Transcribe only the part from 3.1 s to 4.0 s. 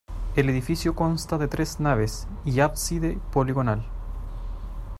poligonal.